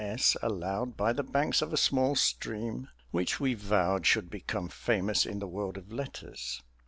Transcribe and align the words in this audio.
S. 0.03 0.35
aloud 0.41 0.97
by 0.97 1.13
the 1.13 1.21
banks 1.21 1.61
of 1.61 1.71
a 1.71 1.77
small 1.77 2.15
stream 2.15 2.87
which 3.11 3.39
we 3.39 3.53
vowed 3.53 4.07
should 4.07 4.31
become 4.31 4.67
famous 4.67 5.27
in 5.27 5.37
the 5.37 5.45
world 5.45 5.77
of 5.77 5.91
letters. 5.91 6.63